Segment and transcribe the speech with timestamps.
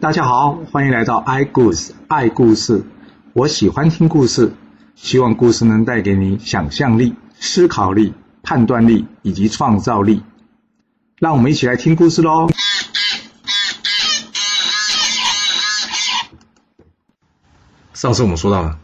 [0.00, 2.82] 大家好，欢迎来到 i 故事爱故事。
[3.34, 4.54] 我喜欢听故事，
[4.94, 10.22] 希望故事能带给你想象力、思考力、判断力以及创造力。
[11.18, 12.48] 让我们一起来听故事喽！
[17.92, 18.78] 上次我们说到了，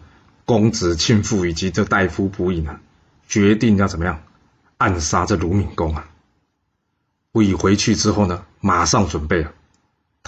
[0.44, 2.78] 公子庆父以及这大夫溥仪呢，
[3.26, 4.20] 决定要怎么样
[4.76, 6.06] 暗杀这鲁敏公啊。
[7.32, 9.52] 溥仪回去之后呢，马上准备了。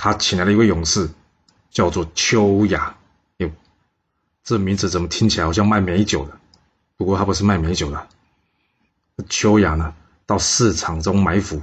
[0.00, 1.10] 他请来了一位勇士，
[1.72, 2.96] 叫做秋雅。
[3.38, 3.50] 哟，
[4.44, 6.38] 这名字怎么听起来好像卖美酒的？
[6.96, 8.06] 不过他不是卖美酒的。
[9.28, 11.62] 秋雅呢，到市场中埋伏，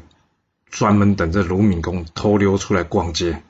[0.70, 3.42] 专门等着卢敏公偷溜出来逛街。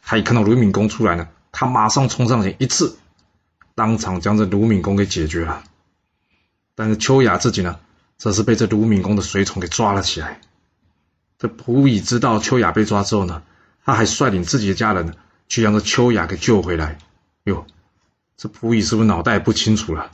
[0.00, 2.96] 他一看到卢敏公出来呢，他马上冲上前一刺，
[3.74, 5.62] 当场将这卢敏公给解决了。
[6.74, 7.78] 但是秋雅自己呢，
[8.16, 10.40] 则是被这卢敏公的随从给抓了起来。
[11.38, 13.42] 这溥仪知道秋雅被抓之后呢？
[13.86, 15.14] 他还率领自己的家人
[15.48, 16.98] 去将这秋雅给救回来。
[17.44, 17.64] 哟，
[18.36, 20.10] 这溥仪是不是脑袋不清楚了？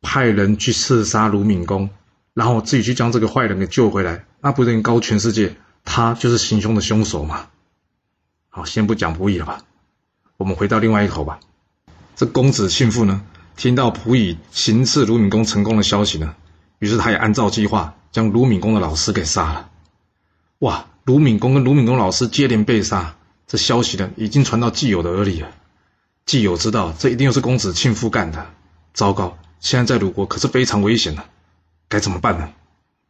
[0.00, 1.90] 派人去刺杀卢敏公，
[2.32, 7.48] 然后自己去将这个坏人给救回来，那不能告全世界他就是行凶的凶手吗？
[8.48, 9.60] 好，先不讲溥仪了吧，
[10.38, 11.38] 我们回到另外一头吧。
[12.14, 13.20] 这公子庆父呢，
[13.58, 16.34] 听到溥仪行刺卢敏公成功的消息呢，
[16.78, 19.68] 于是他也按照计划将卢敏公的老师给杀了。
[20.60, 20.86] 哇！
[21.06, 23.14] 卢敏公跟卢敏公老师接连被杀，
[23.46, 25.52] 这消息呢已经传到季友的耳里了。
[26.24, 28.44] 季友知道这一定又是公子庆父干的，
[28.92, 29.38] 糟糕！
[29.60, 31.24] 现在在鲁国可是非常危险的，
[31.88, 32.52] 该怎么办呢？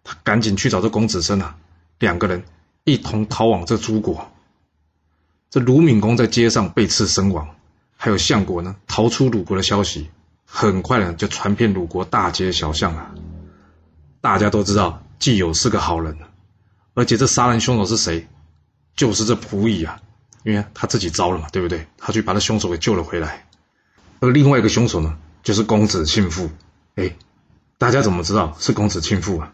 [0.05, 1.57] 他赶紧去找这公子申啊，
[1.99, 2.45] 两个人
[2.85, 4.31] 一同逃往这诸国。
[5.49, 7.49] 这卢敏公在街上被刺身亡，
[7.97, 10.11] 还有相国呢逃出鲁国的消息，
[10.45, 13.15] 很快呢就传遍鲁国大街小巷了。
[14.21, 16.19] 大家都知道季友是个好人。
[16.97, 18.27] 而且这杀人凶手是谁？
[18.97, 20.01] 就是这溥仪啊，
[20.45, 21.87] 因为他自己招了嘛，对不对？
[21.99, 23.47] 他去把那凶手给救了回来。
[24.21, 26.51] 而另外一个凶手呢，就是公子庆父。
[26.95, 27.15] 哎，
[27.77, 29.53] 大家怎么知道是公子庆父啊？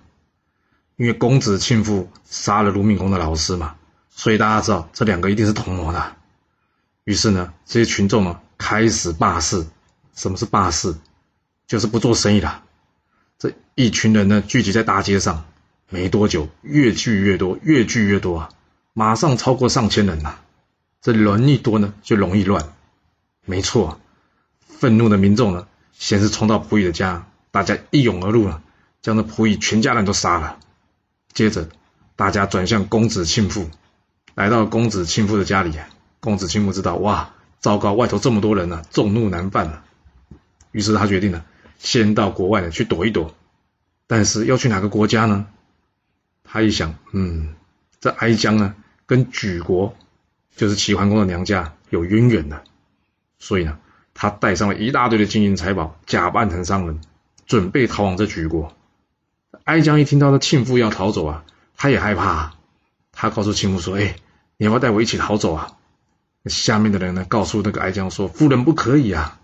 [0.94, 3.75] 因为公子庆父杀了卢敏公的老师嘛，
[4.08, 6.14] 所以大家知道这两个一定是同谋的。
[7.02, 9.66] 于是呢，这些群众呢开始罢市。
[10.14, 10.94] 什么是罢市？
[11.66, 12.62] 就是不做生意了。
[13.36, 15.44] 这一群人呢聚集在大街上。
[15.92, 18.48] 没多久，越聚越多，越聚越多啊！
[18.94, 20.36] 马上超过上千人呐！
[21.03, 22.72] 这人一多呢，就容易乱。
[23.44, 24.00] 没错，
[24.66, 28.62] 愤怒的民众呢，先是冲到溥仪的家，大家一涌而入了，
[29.02, 30.58] 将这溥仪全家人都杀了。
[31.34, 31.69] 接着，
[32.16, 33.69] 大家转向公子庆父，
[34.34, 35.75] 来到公子庆父的家里。
[36.20, 39.84] 公子庆父知道，哇，糟糕，外头这么多人呢，众怒难犯了。
[40.70, 41.44] 于是他决定呢，
[41.78, 43.34] 先到国外呢去躲一躲。
[44.06, 45.47] 但是要去哪个国家呢？
[46.52, 47.54] 他一想，嗯，
[47.98, 48.74] 这哀姜呢，
[49.06, 49.96] 跟莒国，
[50.54, 52.62] 就是齐桓公的娘家有渊源的，
[53.38, 53.78] 所以呢，
[54.12, 57.00] 他带上了一大堆的金银财宝，假扮成商人，
[57.46, 58.76] 准备逃往这莒国。
[59.64, 62.52] 哀姜一听到这庆父要逃走啊，他也害怕，
[63.12, 64.16] 他告诉庆父说：“哎，
[64.58, 65.78] 你要不要带我一起逃走啊？”
[66.44, 69.40] 下面的人呢，告诉那个哀姜说：“夫人不可以啊。”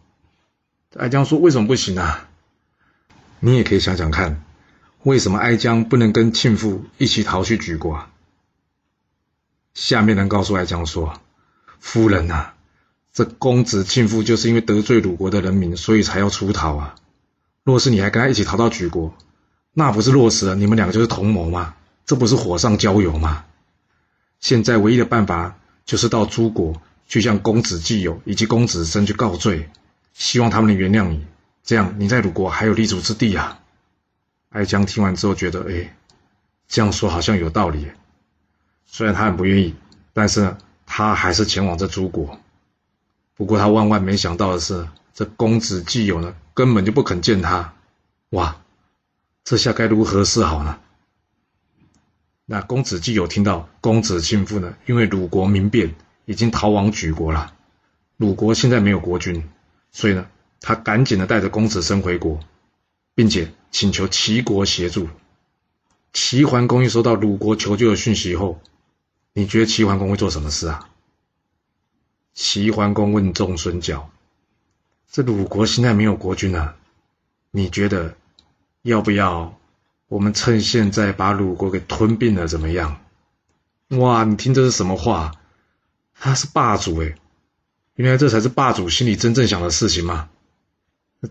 [0.98, 2.28] 哀姜说：“为什么不行啊？”
[3.40, 4.44] 你也可以想想看。
[5.08, 8.04] 为什么哀姜不能跟庆父一起逃去莒国？
[9.72, 11.18] 下面人告诉哀姜说
[11.80, 12.50] ：“夫人呐，
[13.14, 16.94] 这公子庆父就是因为得罪鲁国的人民，所以才要出逃啊。
[17.64, 19.14] 若是你还跟他一起逃到莒国，
[19.72, 21.74] 那不是落实了你们两个就是同谋吗？
[22.04, 23.46] 这不是火上浇油吗？
[24.40, 29.70] 现在唯一的办法就是到诸国去向公子季友以及公子申去告罪，
[30.12, 31.24] 希望他们能原谅你，
[31.64, 33.60] 这样你在鲁国还有立足之地啊。”
[34.50, 35.94] 哀姜听完之后觉得，哎，
[36.68, 37.86] 这样说好像有道理。
[38.86, 39.74] 虽然他很不愿意，
[40.14, 42.40] 但是呢，他还是前往这诸国。
[43.34, 47.74] 不过他万万没想到的是，这公子季友呢，根本就不肯见他。
[48.30, 48.56] 哇，
[49.44, 50.78] 这下该如何是好呢？
[52.46, 55.94] 那公子季友听到公子庆父呢，因为鲁国民变，
[56.24, 57.54] 已经逃往莒国了。
[58.16, 59.46] 鲁国现在没有国君，
[59.92, 60.26] 所以呢，
[60.60, 62.40] 他赶紧的带着公子申回国。
[63.18, 65.08] 并且请求齐国协助。
[66.12, 68.60] 齐桓公一收到鲁国求救的讯息后，
[69.32, 70.88] 你觉得齐桓公会做什么事啊？
[72.34, 74.10] 齐桓公问仲孙角
[75.10, 76.76] ：“这鲁国现在没有国君啊，
[77.50, 78.16] 你觉得
[78.82, 79.58] 要不要
[80.08, 82.46] 我们趁现在把鲁国给吞并了？
[82.46, 83.00] 怎么样？”
[83.98, 85.32] 哇，你听这是什么话？
[86.14, 87.14] 他是霸主哎，
[87.94, 90.28] 原来这才是霸主心里真正想的事情吗？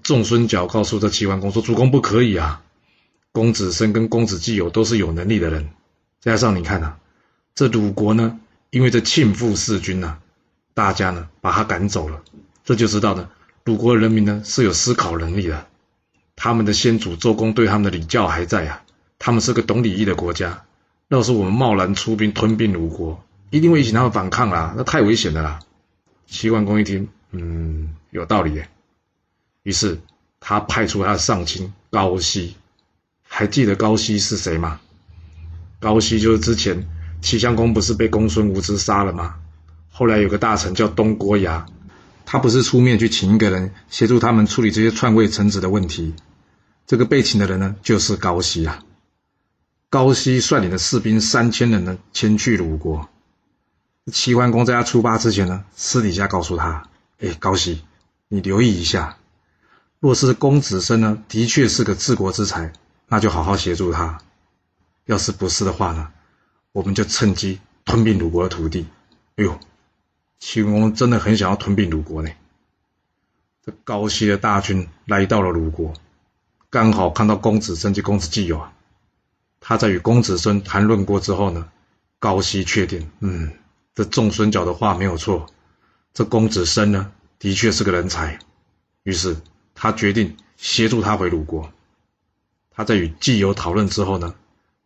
[0.03, 2.61] 仲孙角告诉这齐桓公说：“主公不可以啊！
[3.31, 5.69] 公子申跟公子季友都是有能力的人，
[6.19, 6.95] 加上你看呐，
[7.55, 8.39] 这鲁国呢，
[8.69, 10.17] 因为这庆父弑君呐，
[10.73, 12.21] 大家呢把他赶走了，
[12.65, 13.29] 这就知道呢，
[13.63, 15.67] 鲁国人民呢是有思考能力的，
[16.35, 18.83] 他们的先祖周公对他们的礼教还在啊，
[19.19, 20.63] 他们是个懂礼义的国家。
[21.07, 25.59] 要是我们贸然出兵吞并鲁国，一定会引起他们反抗啦，那太危险的啦。
[26.25, 28.61] 齐桓公一听，嗯，有道理。
[29.67, 29.99] 于是
[30.39, 32.55] 他派出他的上卿高息，
[33.27, 34.79] 还记得高息是谁吗？
[35.81, 36.87] 高息就是之前
[37.21, 39.35] 齐襄公不是被公孙无知杀了吗？
[39.89, 41.65] 后来有个大臣叫东郭牙，
[42.25, 46.15] 他不是出面去请一个人协助他们处理这些篡位臣子的问题，
[46.85, 48.81] 这个被请的人呢，就是高息啊。
[49.89, 53.09] 高息率领的士兵三千人呢，前去鲁国。
[54.13, 56.87] 齐桓公在他出发之前呢，私底下告诉他
[57.19, 57.81] ：“哎，高息，
[58.29, 59.17] 你留意一下，
[59.99, 62.71] 若是公子申呢，的确是个治国之才，
[63.07, 64.19] 那就好好协助他；
[65.05, 66.11] 要是不是的话呢，
[66.71, 68.85] 我们就趁机吞并鲁国的土地。”
[69.37, 69.59] 哎呦，
[70.39, 72.29] 齐桓公真的很想要吞并鲁国呢。
[73.65, 75.93] 这高息的大军来到了鲁国，
[76.69, 78.73] 刚好看到公子申及公子季友啊。
[79.59, 81.69] 他在与公子申谈论过之后呢，
[82.19, 83.51] 高息确定，嗯。
[83.95, 85.47] 这众孙角的话没有错，
[86.13, 88.37] 这公子申呢，的确是个人才。
[89.01, 89.35] 于是
[89.77, 91.71] 他决定协助他回鲁国。
[92.71, 94.35] 他在与季友讨论之后呢，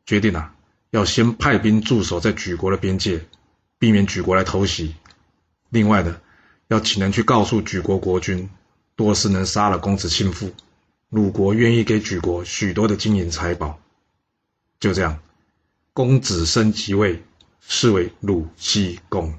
[0.05, 0.53] 决定啊，
[0.89, 3.25] 要先派兵驻守在举国的边界，
[3.79, 4.95] 避免举国来偷袭。
[5.69, 6.19] 另外呢，
[6.67, 8.49] 要请人去告诉举国国君，
[8.95, 10.51] 多是能杀了公子庆父，
[11.09, 13.79] 鲁国愿意给举国许多的金银财宝。
[14.79, 15.19] 就这样，
[15.93, 17.23] 公子申即位。
[17.63, 19.35] 是为鲁西公。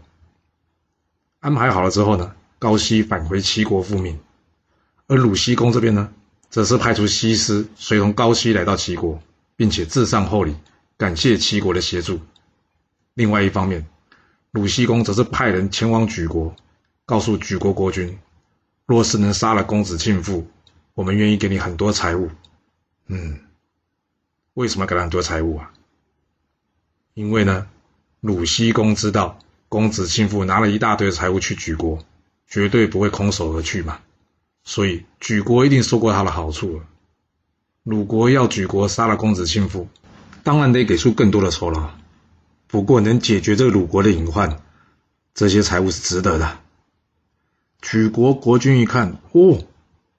[1.40, 4.20] 安排好了之后呢，高息返回齐国复命，
[5.12, 6.11] 而鲁西公这边呢，
[6.49, 9.23] 则是派出西施随同高息来到齐国，
[9.56, 10.56] 并且致上厚礼，
[10.97, 12.19] 感谢齐国的协助。
[13.12, 13.87] 另外一方面，
[14.53, 16.56] 鲁西公则是派人前往莒国，
[17.05, 18.19] 告诉莒国国君，
[18.87, 20.47] 若是能杀了公子庆父，
[20.94, 22.31] 我们愿意给你很多财物。
[23.08, 23.38] 嗯，
[24.55, 25.70] 为什么给他很多财物啊？
[27.12, 27.67] 因为呢？
[28.23, 29.38] 鲁西公知道
[29.69, 32.03] 公子庆父拿了一大堆财物去举国，
[32.49, 34.00] 绝对不会空手而去嘛，
[34.64, 36.85] 所以举国一定受过他的好处了。
[37.82, 39.88] 鲁国要举国杀了公子庆父，
[40.44, 41.91] 当然得给出更多的酬劳。
[42.69, 44.62] 不过能解决这个鲁国的隐患，
[45.35, 46.59] 这些财物是值得的。
[47.81, 49.64] 举国国君一看，哦，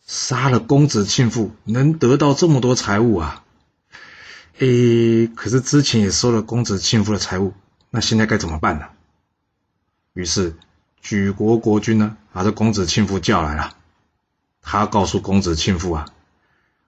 [0.06, 3.44] 杀了公子庆父能得到这么多财物啊！
[4.60, 7.54] 诶，可是之前也收了公子庆父的财物。
[7.90, 8.88] 那现在该怎么办呢？
[10.14, 10.56] 于是
[11.02, 13.78] 举国国君呢，把这公子庆父叫来了。
[14.64, 16.08] 他告诉公子庆父啊，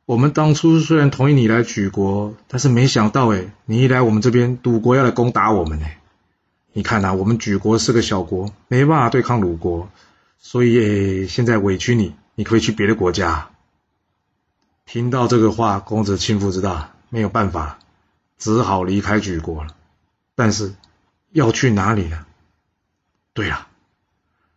[0.05, 5.85] 我们当初虽然同意你来举国，但是没想到哎，你一来我们这边，鲁国要来攻打我们呢。
[6.73, 9.89] 你看呐，我们举国是个小国，没办法对抗鲁国，
[10.39, 13.49] 所以现在委屈你，你可以去别的国家。
[14.85, 17.77] 听到这个话，公子庆父知道没有办法，
[18.39, 19.75] 只好离开举国了。
[20.33, 20.73] 但是。
[21.31, 22.25] 要去哪里呢？
[23.33, 23.67] 对了，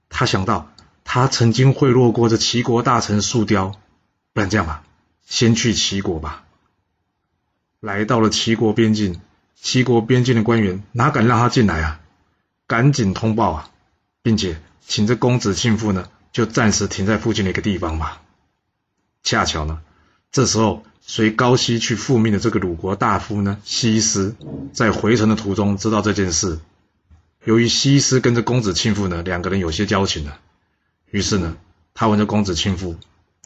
[0.09, 0.71] 他想到
[1.11, 3.73] 他曾经贿赂过这齐国大臣树雕，
[4.35, 4.85] 不然这样吧，
[5.27, 6.45] 先去齐国吧。
[7.81, 9.19] 来到了齐国边境，
[9.59, 12.01] 齐国边境的官员哪敢让他进来啊？
[12.67, 13.71] 赶紧通报啊，
[14.21, 18.21] 并且请这公子庆父呢，就暂时停在附近的一个地方吧。
[19.23, 19.81] 恰巧呢，
[20.31, 20.85] 这时候。
[21.01, 24.37] 随高息去复命的这个鲁国大夫呢，西施
[24.75, 26.61] 在回程的途中知道这件事。
[27.45, 30.39] 由于西施跟着公子庆父呢两个人有些交情了，
[31.11, 31.57] 于是呢，
[31.95, 32.97] 他问这公子庆父：“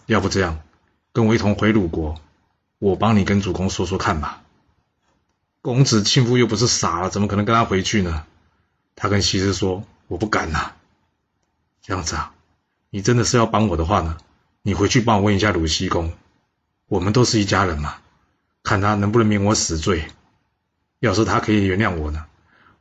[0.06, 0.60] 要不这样，
[1.12, 2.20] 跟我一同回鲁国，
[2.78, 4.42] 我帮你跟主公说说看吧。”
[5.62, 8.26] 公子庆父又不是傻了，怎么可能跟他回去呢？
[8.96, 10.72] 他跟西施说：“我不敢呐。”
[11.82, 12.34] 这样子啊，
[12.90, 14.16] 你真的是要帮我的话呢，
[14.62, 16.12] 你回去帮我问一下鲁西公。
[16.88, 17.94] 我们都是一家人嘛，
[18.62, 20.04] 看他能不能免我死罪。
[20.98, 22.26] 要是他可以原谅我呢，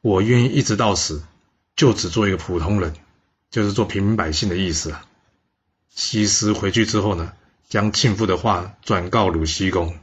[0.01, 1.23] 我愿意一直到死，
[1.75, 2.93] 就只做一个普通人，
[3.51, 5.05] 就是做平民百姓的意思啊。
[5.89, 7.33] 西施回去之后呢，
[7.69, 9.99] 将庆父的话转告鲁西公。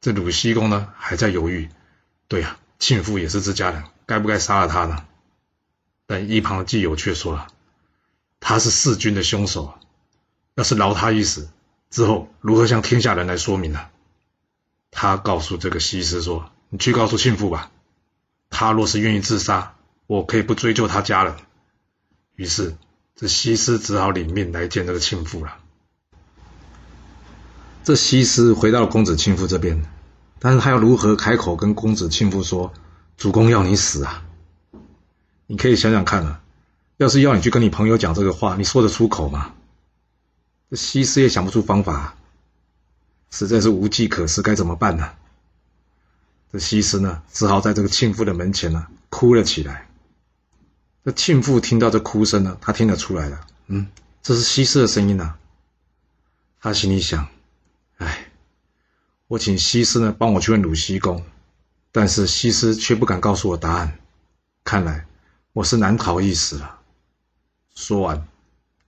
[0.00, 1.68] 这鲁西公呢，还在犹豫。
[2.28, 5.04] 对呀，庆父也是自家人，该不该杀了他呢？
[6.06, 7.48] 但一旁的季友却说了，
[8.40, 9.80] 他是弑君的凶手啊，
[10.54, 11.48] 要是饶他一死。
[11.90, 13.88] 之后如何向天下人来说明呢？
[14.90, 17.70] 他告诉这个西施说：“你去告诉庆父吧，
[18.48, 19.74] 他若是愿意自杀，
[20.06, 21.36] 我可以不追究他家人。”
[22.40, 22.74] 于是
[23.16, 25.58] 这西施只好领命来见这个庆父了。
[27.84, 29.84] 这西施回到了公子庆父这边，
[30.38, 32.72] 但是他要如何开口跟公子庆父说
[33.18, 34.24] ：“主公要你死啊？”
[35.48, 36.40] 你可以想想看啊，
[36.96, 39.52] 要是要你去跟你朋友讲这个话，你说得出口吗？
[40.70, 42.16] 这西施也想不出方法，
[43.30, 45.12] 实在是无计可施，该怎么办呢？
[46.50, 49.89] 这西施呢，只好在这个庆父的门前呢，哭了起来。
[51.02, 53.86] 这庆父听到这哭声呢，他听得出来了，嗯，
[54.22, 55.34] 这是西施的声音呐。
[56.60, 57.26] 他心里想：
[57.96, 58.30] 哎，
[59.26, 61.24] 我请西施呢帮我去问鲁西公，
[61.90, 63.98] 但是西施却不敢告诉我答案，
[64.62, 65.06] 看来
[65.54, 66.80] 我是难逃一死了。
[67.74, 68.28] 说完，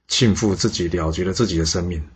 [0.07, 2.07] 庆父自己了结了自己的生命，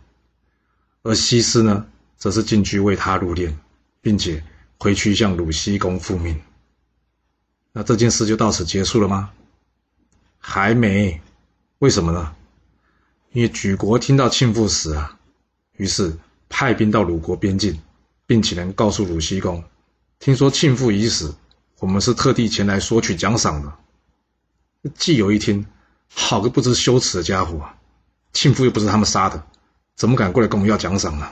[1.01, 1.87] 而西施呢，
[2.17, 3.55] 则是进去为他入殓，
[3.99, 4.43] 并且
[4.77, 6.39] 回去向鲁西公复命。
[7.71, 9.31] 那这件事就到此结束了吗？
[10.49, 11.19] 还没，
[11.79, 12.33] 为什么呢？
[13.33, 15.19] 因为举国听到庆父死啊。
[15.75, 17.81] 于是派兵到鲁国边境，
[18.25, 19.61] 并且能告诉鲁西公，
[20.19, 21.35] 听说庆父已死，
[21.79, 23.73] 我们是特地前来索取奖赏的。
[24.95, 25.65] 季友一听，
[26.15, 27.67] 好个不知羞耻的家伙！
[28.31, 29.43] 庆父又不是他们杀的，
[29.97, 31.29] 怎么敢过来跟我们要奖赏呢？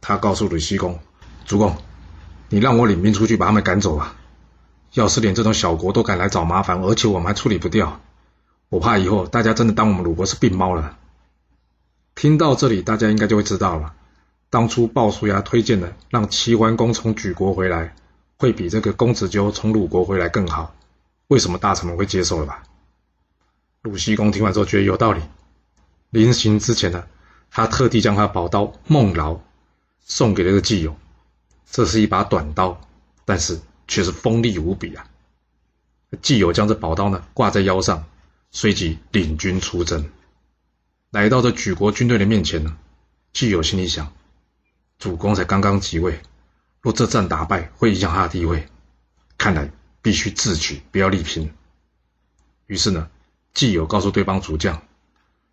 [0.00, 0.98] 他告诉鲁西公
[1.44, 1.76] ：“主公，
[2.48, 4.16] 你让我领兵出去把他们赶走吧。
[4.94, 8.00] 要是连这种小国都敢来找麻烦，而且我们还处理不掉，
[8.70, 10.96] 我怕以后大家真的当我们鲁国是病猫了。”
[12.16, 13.94] 听到这里，大家应该就会知道了。
[14.48, 17.94] 当初鲍叔牙推荐的让齐桓公从举国回来，
[18.36, 20.74] 会比这个公子纠从鲁国回来更好。
[21.28, 22.62] 为什么大臣们会接受了吧？
[23.82, 25.22] 鲁西公听完之后觉得有道理。
[26.10, 27.04] 临行之前呢，
[27.50, 29.38] 他特地将他宝刀孟劳
[30.00, 30.96] 送给了这个季友。
[31.70, 32.80] 这是一把短刀，
[33.24, 35.06] 但是却是锋利无比啊。
[36.20, 38.04] 季友将这宝刀呢挂在腰上，
[38.50, 40.10] 随即领军出征。
[41.10, 42.76] 来到这举国军队的面前呢，
[43.32, 44.12] 季友心里想：
[44.98, 46.20] 主公才刚刚即位，
[46.80, 48.68] 若这战打败，会影响他的地位，
[49.38, 49.70] 看来
[50.02, 51.52] 必须智取，不要力拼。
[52.66, 53.08] 于是呢，
[53.52, 54.82] 季友告诉对方主将，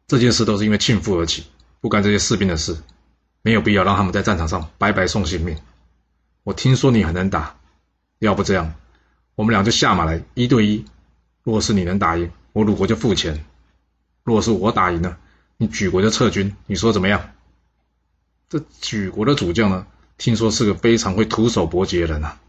[0.07, 1.45] 这件事都是因为庆父而起，
[1.81, 2.77] 不干这些士兵的事，
[3.41, 5.57] 没有必要让他们在战场上白白送性命。
[6.43, 7.57] 我听说你很能打，
[8.19, 8.75] 要不这样，
[9.35, 10.85] 我们俩就下马来一对一。
[11.43, 13.35] 若是你能打赢，我鲁国就付钱；
[14.23, 15.17] 若是我打赢了，
[15.57, 17.31] 你举国就撤军，你说怎么样？
[18.49, 19.85] 这举国的主将呢？
[20.17, 22.39] 听说是个非常会徒手搏击的人啊。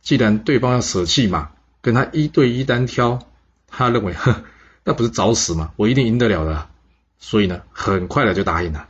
[0.00, 1.50] 既然对方要舍弃马，
[1.82, 3.18] 跟他一对一单挑，
[3.66, 4.42] 他认为，呵，
[4.84, 5.72] 那不是找死吗？
[5.76, 6.68] 我一定赢得了的。
[7.18, 8.88] 所以呢，很快的就答应了。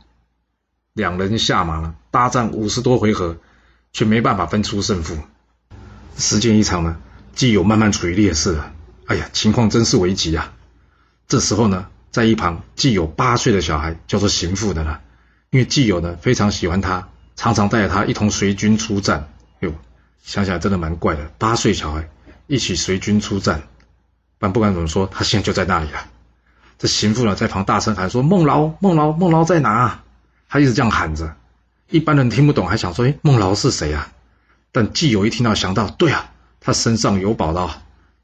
[0.93, 3.37] 两人下马了，大战五十多回合，
[3.91, 5.17] 却没办法分出胜负。
[6.15, 6.97] 时间一长呢，
[7.33, 8.71] 季友慢慢处于劣势了。
[9.09, 10.53] 哎呀，情况真是危急啊！
[11.27, 11.87] 这时候呢。
[12.11, 14.97] 在一旁，既有八岁的小孩叫做行父的呢，
[15.51, 19.31] 因为既有呢非常喜欢他，常常带着他一同随军出战。
[19.59, 19.71] 哟，
[20.23, 22.09] 想起来真的蛮怪的，八岁小孩
[22.47, 23.61] 一起随军出战。
[24.39, 25.99] 但不管怎么说，他现在就在那里了。
[26.79, 30.01] 这行父呢在旁大声喊说：“孟劳，孟劳，孟劳在哪？”
[30.49, 31.35] 他一直这样喊着，
[31.91, 34.11] 一般人听不懂，还想说：“哎，孟劳是谁啊？”
[34.73, 37.69] 但既有一听到，想到对啊，他身上有宝刀，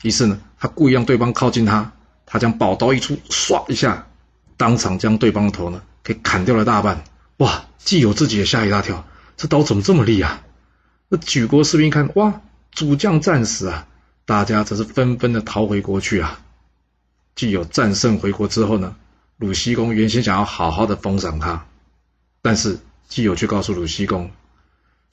[0.04, 1.92] 于是呢，他故意让对方靠近他。
[2.26, 4.08] 他将宝刀一出，唰一下，
[4.58, 7.04] 当场将对方的头呢给砍掉了大半。
[7.38, 7.66] 哇！
[7.78, 9.06] 既有自己也吓一大跳，
[9.38, 10.42] 这刀怎么这么利啊？
[11.08, 13.88] 那举国士兵看，哇，主将战死啊！
[14.26, 16.40] 大家则是纷纷的逃回国去啊。
[17.36, 18.96] 既有战胜回国之后呢，
[19.38, 21.68] 鲁西公原先想要好好的封赏他，
[22.42, 24.32] 但是既有却告诉鲁西公，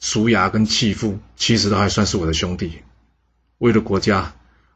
[0.01, 2.79] 叔牙跟弃父其实都还算是我的兄弟，
[3.59, 4.33] 为了国家，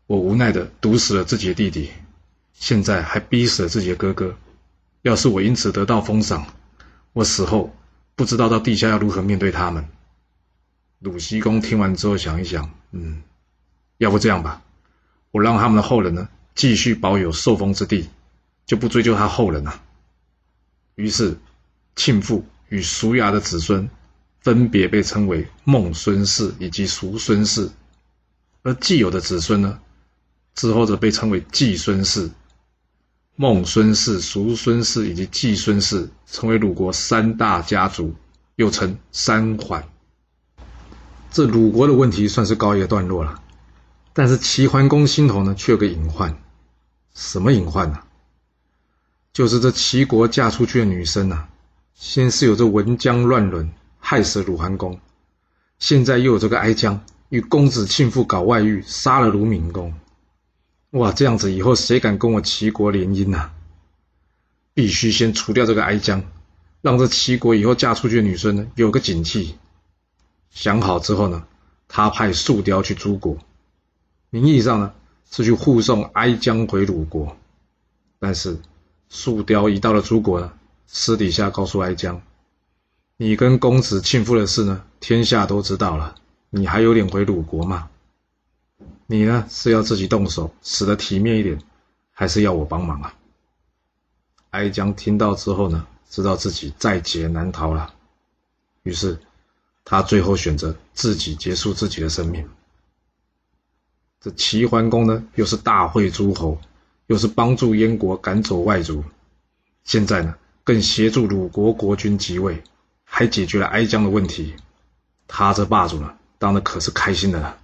[0.06, 1.90] 我无奈的毒死了自己的弟弟。
[2.52, 4.34] 现在还逼死了自己的哥哥，
[5.02, 6.46] 要是我因此得到封赏，
[7.12, 7.76] 我死后
[8.14, 9.86] 不知道到地下要如何面对他们。
[11.00, 13.22] 鲁西公听完之后想一想，嗯，
[13.98, 14.62] 要不这样吧，
[15.30, 18.08] 我让他们的后人呢继续保有受封之地，
[18.64, 19.82] 就不追究他后人了。
[20.94, 21.36] 于是，
[21.94, 23.90] 庆父与叔牙的子孙
[24.40, 27.70] 分别被称为孟孙氏以及叔孙氏，
[28.62, 29.78] 而既有的子孙呢，
[30.56, 32.28] 之后则被称为季孙氏。
[33.36, 38.14] 孟孙氏、叔孙氏以及季孙氏成为鲁国三大家族，
[38.56, 39.86] 又称三桓。
[41.30, 43.42] 这鲁国的问题算是告一个段落了。
[44.14, 46.34] 但是齐桓公心头呢，却有个隐患。
[47.14, 48.00] 什么隐患呢？
[49.34, 51.46] 就是这齐国嫁出去的女生啊，
[51.94, 54.96] 先是有这文姜乱伦，害死鲁桓公；
[55.78, 59.92] 现在又有这个哀姜与公子庆父搞外遇，杀了鲁闵公。
[60.96, 63.50] 哇，这样子以后谁敢跟我齐国联姻呐？
[64.72, 66.24] 必须先除掉这个哀姜，
[66.80, 69.52] 让这齐国以后嫁出去的女生呢有个警惕。
[70.50, 71.44] 想好之后呢，
[71.86, 73.36] 他派树雕去诸国，
[74.30, 74.94] 名义上呢
[75.30, 77.36] 是去护送哀姜回鲁国，
[78.18, 78.58] 但是
[79.10, 80.50] 树雕一到了诸国呢，
[80.86, 82.22] 私底下告诉哀姜
[83.18, 86.14] ：“你跟公子庆父的事呢，天下都知道了，
[86.48, 87.90] 你还有脸回鲁国吗？
[89.06, 91.60] 你呢是要自己动手，死得体面一点，
[92.12, 93.14] 还是要我帮忙啊？”
[94.50, 97.94] 哀姜听到之后呢，知道自己在劫难逃了，
[98.82, 99.18] 于是
[99.84, 102.48] 他最后选择自己结束自己的生命。
[104.20, 106.58] 这齐桓公呢，又是大会诸侯，
[107.06, 109.04] 又是帮助燕国赶走外族，
[109.84, 110.34] 现在呢，
[110.64, 112.64] 更协助鲁国国君即位，
[113.04, 114.54] 还解决了哀姜的问题，
[115.28, 117.54] 他这霸主呢，当的可是开心的呢。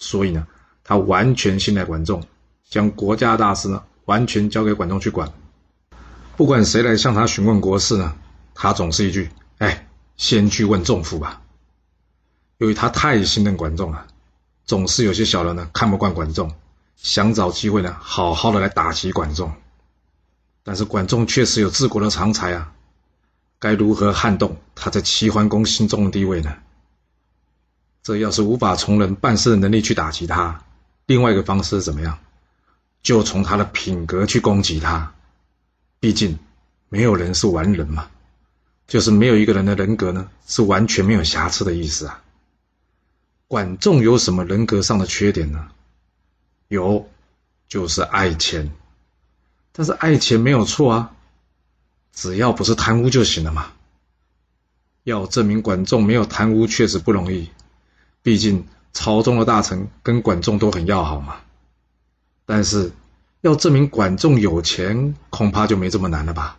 [0.00, 0.46] 所以呢，
[0.82, 2.24] 他完全信赖管仲，
[2.68, 5.30] 将国家大事呢，完全交给管仲去管。
[6.36, 8.16] 不管谁来向他询问国事呢，
[8.54, 11.42] 他总是一句：“哎，先去问仲父吧。”
[12.56, 14.06] 由于他太信任管仲了，
[14.64, 16.50] 总是有些小人呢看不惯管仲，
[16.96, 19.52] 想找机会呢好好的来打击管仲。
[20.62, 22.72] 但是管仲确实有治国的长才啊，
[23.58, 26.54] 该如何撼动他在齐桓公心中的地位呢？
[28.02, 30.64] 这要是无法从人办事的能力去打击他，
[31.06, 32.18] 另外一个方式是怎么样？
[33.02, 35.12] 就从他的品格去攻击他。
[36.00, 36.38] 毕竟，
[36.88, 38.10] 没有人是完人嘛，
[38.86, 42.22] 就是没有一个人的人格呢是完全没有瑕疵的意思啊。
[43.48, 45.68] 管仲有什么人格上的缺点呢？
[46.68, 47.08] 有，
[47.68, 48.72] 就是爱钱。
[49.72, 51.12] 但是爱钱没有错啊，
[52.12, 53.72] 只要不是贪污就行了嘛。
[55.04, 57.50] 要证明管仲没有贪污确实不容易，
[58.22, 61.36] 毕竟朝中的大臣跟管仲都很要好嘛。
[62.46, 62.92] 但是。
[63.42, 66.58] 要证明管仲有钱，恐怕就没这么难了吧？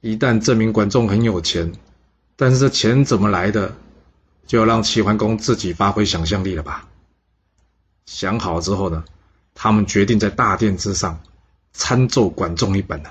[0.00, 1.70] 一旦证明管仲很有钱，
[2.34, 3.76] 但是这钱怎么来的，
[4.44, 6.88] 就要让齐桓公自己发挥想象力了吧？
[8.06, 9.04] 想好之后呢，
[9.54, 11.20] 他们决定在大殿之上
[11.72, 13.10] 参奏管仲一本呢。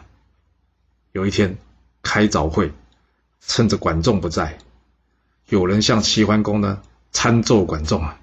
[1.14, 1.58] 有一天
[2.02, 2.74] 开早会，
[3.40, 4.58] 趁着管仲不在，
[5.48, 8.20] 有人向齐桓公呢参奏管仲啊，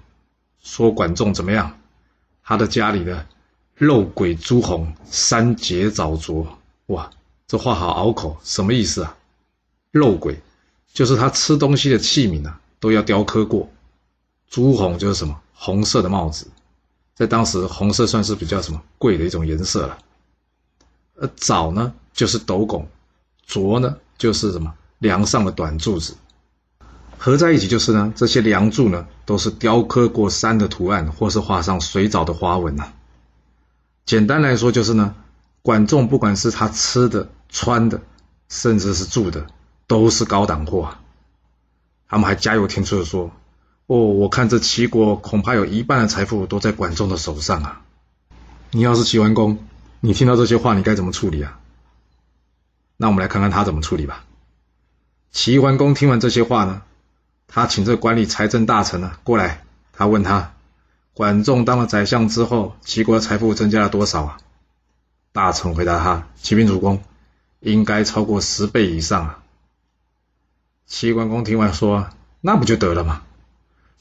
[0.61, 1.77] 说管仲怎么样？
[2.43, 3.25] 他的家里呢？
[3.75, 6.45] 肉鬼朱红，三节早着。
[6.87, 7.09] 哇，
[7.47, 9.15] 这话好拗口，什么意思啊？
[9.91, 10.39] 肉鬼
[10.91, 13.69] 就是他吃东西的器皿啊，都要雕刻过。
[14.49, 15.39] 朱红就是什么？
[15.53, 16.47] 红色的帽子，
[17.13, 19.97] 在当时红色算是比较什么贵的一种颜色了。
[21.15, 22.81] 而早呢，就是斗拱；
[23.45, 26.15] 着呢，就是什么梁上的短柱子。
[27.21, 32.93] 合在一起就是呢，这些梁柱呢，都是雕刻过山的图案，或是画上水藻的花纹呐。
[34.05, 35.13] 简单来说就是呢，
[35.61, 37.99] 管仲不管是他吃的、穿的，
[38.47, 39.47] 甚至是住的，
[39.85, 41.01] 都是高档货啊。
[42.07, 43.31] 他们还加油添醋的说
[43.87, 47.81] ：“哦，我看这齐国恐怕有一半的财富都在管仲的手上啊！
[48.71, 49.59] 你要是齐桓公，
[49.99, 51.59] 你听到这些话，你该怎么处理啊？”
[52.95, 54.23] 那我们来看看他怎么处理吧。
[55.31, 56.81] 齐桓公听完这些话呢，
[57.49, 60.53] 他请这管理财政大臣呢过来，他问他。
[61.13, 64.37] 管仲当了宰相之后，齐国财富增加了多少啊？
[65.33, 67.03] 大臣回答他：“启禀主公，
[67.59, 69.39] 应该超过十倍以上啊。”
[70.87, 72.07] 齐桓公听完说
[72.39, 73.23] ：“那不就得了吗？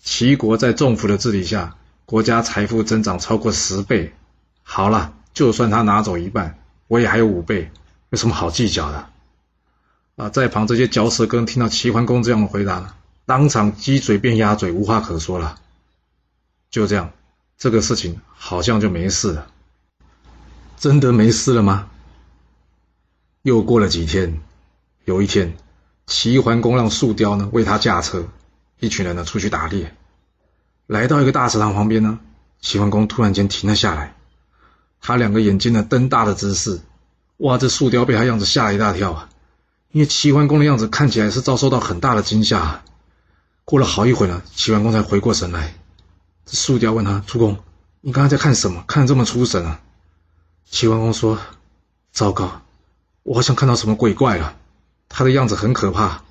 [0.01, 1.75] 齐国在仲父的治理下，
[2.07, 4.15] 国家财富增长超过十倍。
[4.63, 7.73] 好了，就算他拿走一半，我也还有五倍，
[8.11, 9.09] 有什么好计较的？”
[10.15, 12.95] 啊，在旁这些嚼舌根听到齐桓公这样的回答，
[13.29, 15.61] 当场鸡嘴变鸭嘴，无话可说了。
[16.71, 17.11] 就这样，
[17.59, 19.49] 这个事情好像就没事了。
[20.79, 21.91] 真的没事了吗？
[23.43, 24.41] 又过了几天，
[25.05, 25.59] 有一天，
[26.07, 28.27] 齐桓公让树雕呢为他驾车，
[28.81, 29.95] 一群人呢出去打猎，
[30.87, 32.19] 来到一个大池塘旁边呢，
[32.63, 34.17] 齐桓公突然间停了下来，
[35.03, 36.81] 他两个眼睛呢瞪大的姿势，
[37.37, 37.59] 哇！
[37.59, 39.29] 这树雕被他样子吓了一大跳啊，
[39.93, 42.83] 因为齐桓公的样子看起来是遭受到很大的惊吓。
[43.69, 45.75] 过了好一会呢，齐桓公才回过神来。
[46.47, 47.59] 树雕问他：“主公，
[48.01, 48.83] 你刚才在看什么？
[48.89, 49.83] 看得这么出神啊？”
[50.65, 51.39] 齐桓公说
[52.11, 52.63] ：“糟糕，
[53.25, 54.57] 我好像看到什么鬼怪了。
[55.11, 56.23] 他的样子很可怕，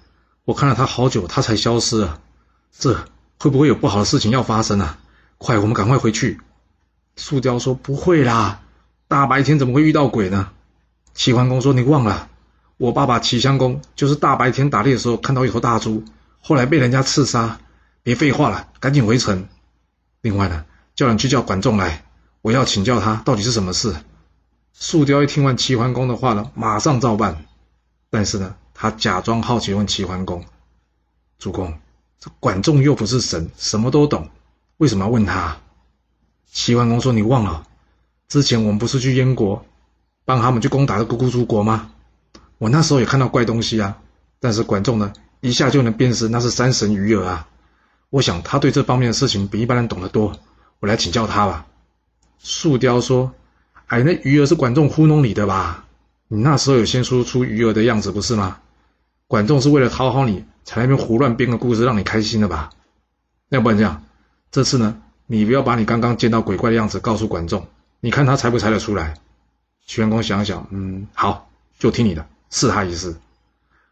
[0.46, 2.20] 我看了他好久，他才消失啊。
[2.76, 3.06] 这
[3.38, 4.98] 会不会有不好的事情要发生啊？
[5.38, 6.42] 快，我们赶快回去。”
[7.18, 8.62] 树雕说：“不会啦，
[9.08, 10.50] 大白天怎么会遇到鬼呢？”
[11.14, 12.30] 齐桓公说：“你忘了，
[12.78, 16.04] 我爸爸齐襄公就是大白天打猎的时候看到一头大猪，
[16.48, 17.60] 后来被人家刺杀。
[18.04, 19.50] 别废话了，赶紧回城。”
[20.22, 20.64] 另外呢，
[20.96, 22.06] 叫人去叫管仲来，
[22.42, 23.94] 我要请教他到底是什么事。
[24.74, 27.44] 树雕一听完齐桓公的话呢，马上照办。
[28.10, 30.46] 但是呢，他假装好奇问齐桓公
[31.38, 31.78] ：“主公，
[32.18, 34.30] 这管仲又不是神，什么都懂，
[34.78, 35.58] 为什么要问他？”
[36.50, 37.68] 齐桓公说：“你忘了，
[38.30, 39.66] 之前我们不是去燕国，
[40.24, 41.92] 帮他们去攻打了姑姑诸国吗？
[42.58, 43.98] 我那时候也看到怪东西啊，
[44.40, 47.48] 但是管仲呢，一下就能辨识那是山神鱼儿啊。
[48.10, 50.40] 我想他对这方面的事情比一般人懂得多，
[50.80, 51.66] 我来请教他吧。
[52.40, 53.34] 树雕说
[53.88, 55.86] ：“哎，那鱼儿是管仲糊弄你的吧？
[56.28, 58.60] 你那时候有先说出鱼儿的样子不是吗？
[59.28, 62.70] 管仲是为了讨好你，才那边胡乱编个故事让你开心的吧？
[63.50, 64.04] 要不然这样，
[64.52, 67.68] 这次呢，你不要把你刚刚见到鬼怪的样子告诉管仲，
[68.00, 69.16] 你看他猜不猜得出来？”
[69.86, 73.16] 齐桓公想想，嗯，好，就听你的，试他一试。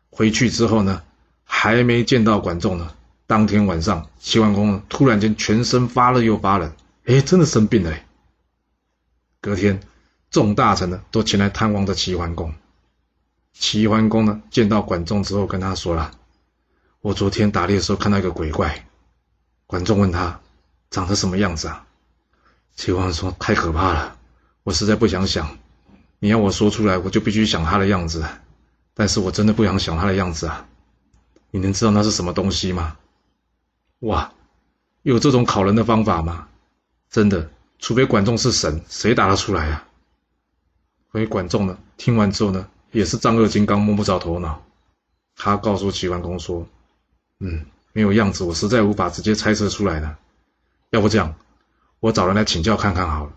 [0.09, 1.01] 回去之后呢，
[1.45, 2.93] 还没见到管仲呢。
[3.27, 6.73] 当天晚上，齐桓公突然间全身发热又发冷，
[7.05, 7.97] 哎，真的生病了。
[9.41, 9.79] 隔天，
[10.29, 12.53] 众大臣呢都前来探望着齐桓公。
[13.53, 16.11] 齐桓公呢见到管仲之后，跟他说了
[17.01, 18.85] ：“我昨天打猎的时候看到一个鬼怪。”
[19.65, 20.39] 管仲问他
[20.91, 21.87] ：“长得什么样子啊？”
[22.75, 24.17] 齐桓公说：“太可怕了，
[24.63, 25.57] 我实在不想想。
[26.19, 28.23] 你要我说出来，我就必须想他的样子。
[28.93, 30.67] 但是我真的不想想他的样子啊。
[31.51, 32.97] 你能知道那是什么东西吗？”
[33.99, 34.33] 哇，
[35.01, 36.47] 有这种考人的方法吗？
[37.09, 39.87] 真的，除非管仲是神，谁答得出来啊？
[41.11, 44.63] 所以管仲呢，听完之后呢，也是丈二金刚摸不着头脑。
[45.37, 46.67] 他告诉齐桓公说
[47.39, 50.15] ：“嗯，没有样子，我实在无法直接猜测出来的。
[50.89, 51.35] 要不这样，
[51.99, 53.33] 我找人来请教看看好了。”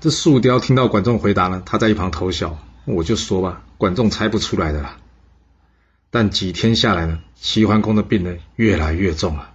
[0.00, 2.58] 这树雕听到管仲回答呢，他在一旁偷笑。
[2.84, 4.96] 我就说吧，管仲猜不出来的啦。
[6.18, 9.52] 但几天下来呢，齐桓公的病呢，越来越重了。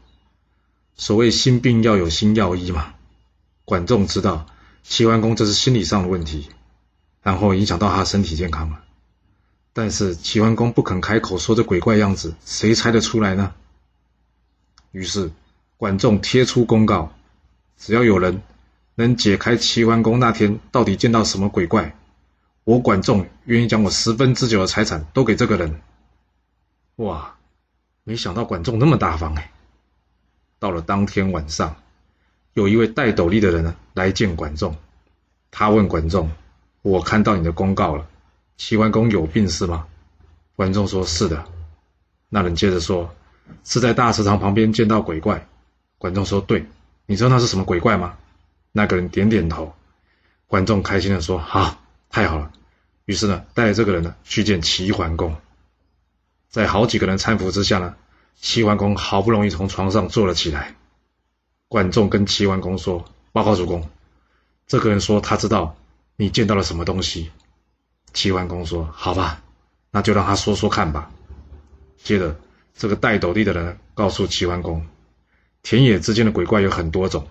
[0.95, 2.93] 所谓心病要有心药医嘛，
[3.65, 4.45] 管仲知道
[4.84, 6.50] 齐桓公这是心理上的问题，
[7.24, 8.84] 然后影响到他身体健康了。
[9.74, 13.56] 但是齐桓公不肯开口说这鬼怪样子，谁猜得出来呢？
[14.91, 15.32] 于是
[15.78, 17.12] 管仲贴出公告，
[17.80, 18.43] 只要有人
[18.93, 21.97] 能解开齐桓公那天到底见到什么鬼怪，
[22.65, 25.82] 我管仲愿意将我十分之九的财产都给这个人。
[26.97, 27.36] 哇，
[28.04, 29.51] 没想到管仲那么大方哎。
[30.60, 31.75] 到了当天晚上，
[32.54, 34.75] 有一位戴斗笠的人呢来见管仲。
[35.49, 36.30] 他问管仲
[36.84, 38.08] ：“我看到你的公告了，
[38.58, 39.88] 齐桓公有病是吗？”
[40.56, 41.43] 管仲说：“是的。”
[42.30, 43.13] 那人接着说
[43.65, 45.47] ：“是在大池塘旁边见到鬼怪。”
[45.97, 46.65] 管仲说：“对，
[47.06, 48.17] 你知道那是什么鬼怪吗？”
[48.71, 49.73] 那个人点点头。
[50.47, 52.51] 管仲开心的说：“好，太好了。”
[53.06, 55.36] 于是呢，带着这个人呢去见齐桓公。
[56.51, 57.95] 在好几个人搀扶之下呢。
[58.39, 60.75] 齐桓公好不容易从床上坐了起来，
[61.67, 63.87] 管仲跟齐桓公说：“报告主公，
[64.65, 65.75] 这个人说他知道
[66.15, 67.29] 你见到了什么东西。”
[68.13, 69.43] 齐桓公说：“好吧，
[69.91, 71.11] 那就让他说说看吧。”
[72.03, 72.35] 接着，
[72.75, 74.87] 这个戴斗笠的人告诉齐桓公
[75.61, 77.27] ：“田野之间的鬼怪有很多种，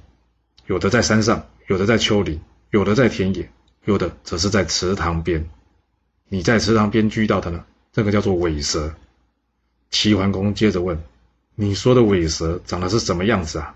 [0.67, 3.51] 有的在山上，有的在丘陵，有的在田野，
[3.85, 5.51] 有的则是在池塘边。
[6.29, 8.95] 你在池塘边遇到的呢，这个叫做尾蛇。”
[9.91, 11.03] 齐桓公接着问
[11.55, 13.75] ：“你说的尾蛇长得是什么样子啊？”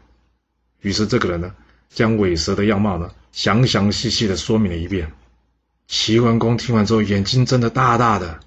[0.80, 1.54] 于是这个人呢，
[1.88, 5.12] 将尾蛇的样貌呢，详详细细的说明了一遍。
[5.86, 8.40] 齐桓公听完之后，眼睛睁得大大的。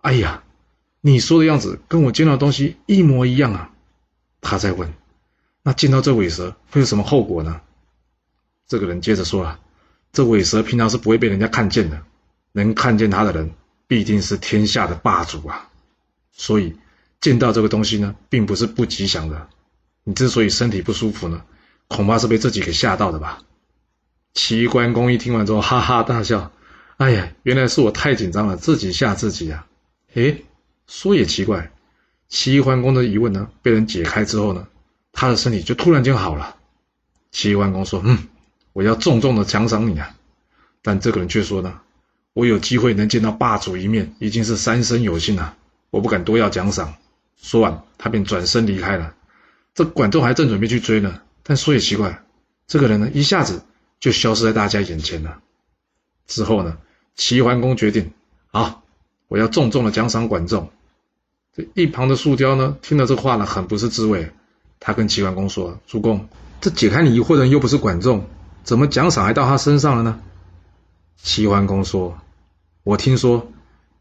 [0.00, 0.42] 哎呀，
[1.00, 3.70] 你说的样子跟我见到的东西一模一样啊！
[4.40, 4.92] 他在问
[5.62, 7.60] ：“那见到这尾蛇会有什么后果呢？”
[8.66, 9.60] 这个人接着说啊
[10.12, 12.02] ：“这尾蛇平常是不会被人家看见的，
[12.52, 13.52] 能看见它的人，
[13.86, 15.68] 必定是天下的霸主啊！”
[16.32, 16.76] 所以
[17.20, 19.48] 见到这个东西呢，并不是不吉祥的。
[20.04, 21.44] 你之所以身体不舒服呢，
[21.88, 23.42] 恐怕是被自己给吓到的吧？
[24.34, 26.50] 齐桓公一听完之后，哈哈大笑
[26.96, 29.66] ：“哎呀，原来是我太紧张了，自己吓自己啊！”
[30.14, 30.44] 诶，
[30.86, 31.70] 说也奇怪，
[32.28, 34.66] 齐桓公的疑问呢，被人解开之后呢，
[35.12, 36.56] 他的身体就突然间好了。
[37.30, 38.18] 齐桓公说：“嗯，
[38.72, 40.16] 我要重重的奖赏你啊！”
[40.82, 41.80] 但这个人却说呢
[42.32, 45.56] ：“我有机会能见到霸主一面，已经是三生有幸了。”
[45.92, 46.94] 我不敢多要奖赏。
[47.36, 49.14] 说完，他便转身离开了。
[49.74, 52.24] 这管仲还正准备去追呢，但说也奇怪，
[52.66, 53.62] 这个人呢，一下子
[54.00, 55.40] 就消失在大家眼前了。
[56.26, 56.78] 之后呢，
[57.14, 58.12] 齐桓公决定，
[58.46, 58.82] 好，
[59.28, 60.70] 我要重重的奖赏管仲。
[61.54, 64.32] 这一旁的树雕呢，听了这话呢，很不是滋味。
[64.80, 66.26] 他跟齐桓公说：“主公，
[66.60, 68.26] 这解开你疑惑的人又不是管仲，
[68.64, 70.20] 怎么奖赏还到他身上了呢？”
[71.22, 72.18] 齐桓公说
[72.82, 73.52] ：“我听说。”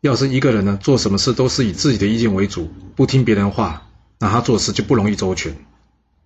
[0.02, 3.88] 要是一个人呢，做什么事都是以自己的意见为主，不听别人话，
[4.18, 5.56] 那他做事就不容易周全。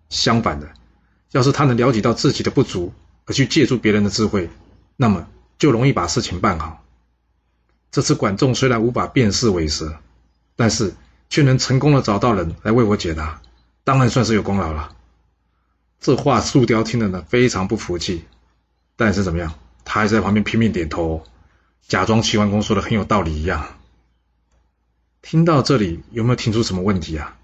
[0.10, 0.70] 相反的，
[1.32, 2.94] 要是他能了解到自己的不足，
[3.26, 4.50] 而去借助别人的智慧，
[4.96, 6.86] 那么就容易把事情办好。
[7.92, 9.98] 这次管仲虽然无法辨识伪蛇，
[10.56, 10.94] 但是
[11.30, 13.42] 却能成功的找到人来为我解答，
[13.84, 14.96] 当然算是有功劳了。
[16.00, 18.24] 这话树雕听了呢，非常不服气，
[18.96, 21.26] 但是怎么样，他还在旁边拼命点头。
[21.88, 23.78] 假装齐桓公说的很有道理一样。
[25.22, 27.38] 听到这里，有没有听出什么问题啊？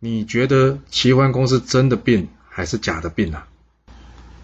[0.00, 3.46] 你觉得齐桓公是真的病还是假的病啊？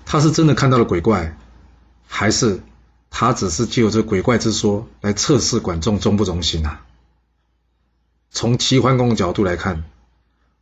[0.07, 1.37] 他是真的看到了鬼怪，
[2.07, 2.61] 还是
[3.11, 6.85] 他只是借由这鬼怪之说来测试管仲忠不忠心啊？
[8.31, 9.83] 从齐桓公的角度来看，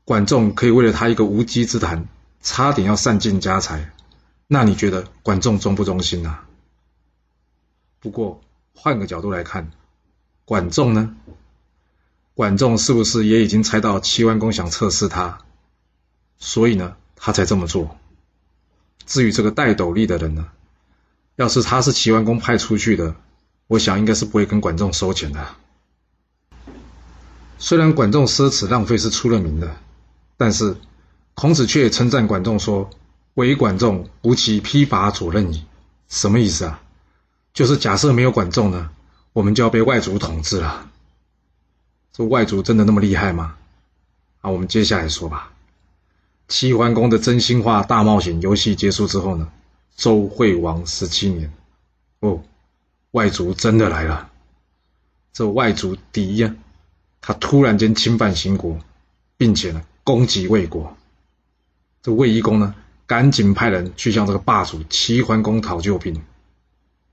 [0.06, 2.08] 管仲可以为了他一个无稽之谈，
[2.42, 3.92] 差点要散尽家财，
[4.46, 6.46] 那你觉得管仲忠不忠心啊？
[8.00, 8.40] 不过
[8.74, 9.70] 换个角度来看，
[10.44, 11.14] 管仲呢？
[12.34, 15.40] 管仲是不是也已经猜到齐桓公想测试他，
[16.38, 17.98] 所以呢，他才这么做？
[19.04, 20.48] 至于这个戴斗笠的人呢，
[21.36, 23.14] 要是他是齐桓公派出去的，
[23.66, 25.46] 我想应该是不会跟管仲收钱的。
[27.58, 29.76] 虽然管仲奢侈浪费是出了名的，
[30.38, 30.78] 但是
[31.34, 32.88] 孔子却称赞管仲说
[33.34, 35.66] ：“唯管仲，无其披发左任矣。”
[36.08, 36.82] 什么意思啊？
[37.60, 38.88] 就是假设没有管仲呢，
[39.34, 40.88] 我们就要被外族统治了。
[42.10, 43.54] 这外族真的那么厉害吗？
[44.40, 45.52] 啊，我们接下来说吧。
[46.48, 49.52] 齐桓公的真心话大冒险游戏结束之后呢，
[49.94, 51.52] 周惠王十七年，
[52.20, 52.42] 哦，
[53.10, 54.30] 外族真的来了。
[55.34, 56.56] 这外族第一啊。
[57.20, 58.78] 他突然间侵犯秦国，
[59.36, 60.96] 并且呢攻击魏国。
[62.02, 62.74] 这魏懿公呢
[63.06, 66.22] 赶紧派人去向这个霸主齐桓公讨救兵，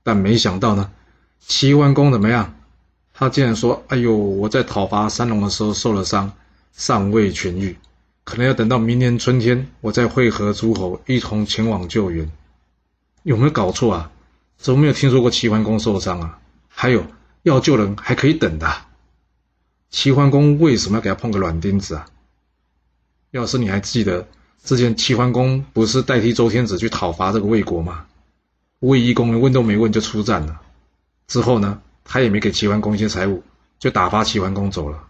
[0.08, 0.90] 但没想到呢，
[1.38, 2.54] 齐桓公怎么样？
[3.12, 6.32] 他竟然说：“哎呦，我在讨伐三龙的时候受了伤，
[6.72, 7.76] 尚未痊愈，
[8.24, 12.30] 可能要等到明年春天，我再会合诸侯，一同前往救援。”
[13.22, 14.10] 有没有搞错啊？
[14.56, 16.38] 怎么没有听说过齐桓公受伤啊？
[16.68, 17.04] 还有
[17.42, 18.66] 要救人还可以等的。
[19.90, 22.06] 齐桓公为什么要给他碰个软钉子啊？
[23.30, 24.26] 要是你还记得
[24.64, 28.06] 之前齐桓公不是代替周天子去讨伐这个魏国吗？
[28.80, 30.60] 魏懿公问都没问就出战了，
[31.26, 33.42] 之后呢，他也没给齐桓公一些财物，
[33.78, 35.08] 就打发齐桓公走了。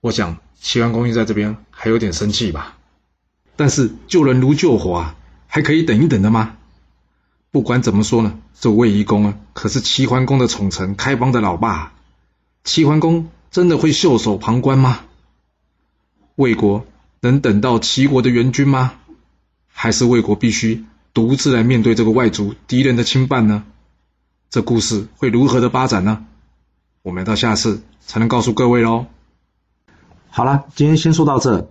[0.00, 2.76] 我想齐桓公在这边还有点生气吧。
[3.56, 6.56] 但是救人如救火啊，还可以等一等的吗？
[7.50, 11.92] 不管怎么说呢，这魏懿公啊，可是齐桓公的宠臣，开邦的老爸，
[12.64, 13.28] 齐桓公。
[13.50, 15.04] 真的会袖手旁观吗？
[16.34, 16.84] 魏国
[17.20, 18.94] 能等到齐国的援军吗？
[19.68, 23.64] 还是魏国必须独自来面对这个外族敌人的侵犯呢？
[24.50, 26.26] 这故事会如何的发展呢？
[27.02, 29.06] 我们到下次才能告诉各位喽。
[30.28, 31.70] 好了，今天先说到这。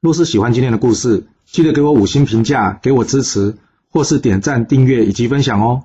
[0.00, 3.56] 若是喜欢今天的故事，记得给我五星评价，给我支持，
[3.88, 5.84] 或是点赞、订阅以及分享哦。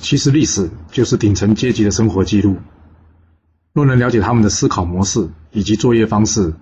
[0.00, 2.58] 其实历史就是顶层阶级的生活记录。
[3.72, 6.54] 若能了解他们的思考模式以及作业方式，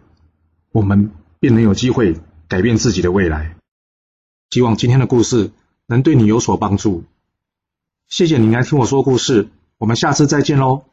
[0.73, 3.58] 我们便能有机会改变自己的未来。
[4.51, 5.51] 希望今天的故事
[5.87, 7.05] 能对你有所帮助。
[8.09, 10.88] 谢谢你来听我说故事，我们下次再见喽。